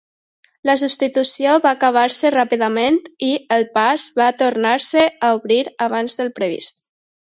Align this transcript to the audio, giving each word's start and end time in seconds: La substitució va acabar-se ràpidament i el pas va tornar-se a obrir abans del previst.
La 0.69 0.75
substitució 0.81 1.53
va 1.65 1.73
acabar-se 1.77 2.33
ràpidament 2.37 2.99
i 3.29 3.31
el 3.61 3.69
pas 3.79 4.09
va 4.25 4.33
tornar-se 4.43 5.09
a 5.31 5.35
obrir 5.41 5.65
abans 5.91 6.23
del 6.23 6.39
previst. 6.43 6.87